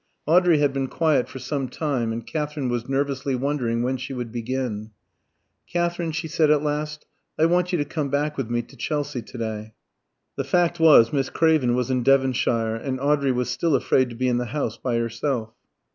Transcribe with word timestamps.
Audrey 0.25 0.57
had 0.57 0.73
been 0.73 0.87
quiet 0.87 1.29
for 1.29 1.37
some 1.37 1.69
time, 1.69 2.11
and 2.11 2.25
Katherine 2.25 2.69
was 2.69 2.89
nervously 2.89 3.35
wondering 3.35 3.83
when 3.83 3.97
she 3.97 4.13
would 4.13 4.31
begin. 4.31 4.89
"Katherine," 5.71 6.11
she 6.11 6.27
said 6.27 6.49
at 6.49 6.63
last, 6.63 7.05
"I 7.37 7.45
want 7.45 7.71
you 7.71 7.77
to 7.77 7.85
come 7.85 8.09
back 8.09 8.35
with 8.35 8.49
me 8.49 8.63
to 8.63 8.75
Chelsea 8.75 9.21
to 9.21 9.37
day." 9.37 9.73
The 10.37 10.43
fact 10.43 10.79
was, 10.79 11.13
Miss 11.13 11.29
Craven 11.29 11.75
was 11.75 11.91
in 11.91 12.01
Devonshire, 12.01 12.73
and 12.77 12.99
Audrey 12.99 13.31
was 13.31 13.51
still 13.51 13.75
afraid 13.75 14.09
to 14.09 14.15
be 14.15 14.27
in 14.27 14.39
the 14.39 14.45
house 14.45 14.75
by 14.75 14.95
herself. 14.97 15.53